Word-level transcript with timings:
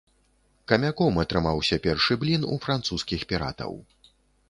Камяком 0.71 1.19
атрымаўся 1.25 1.81
першы 1.85 2.19
блін 2.25 2.51
у 2.57 2.61
французскіх 2.67 3.21
піратаў. 3.33 3.81